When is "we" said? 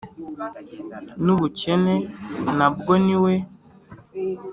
3.23-3.33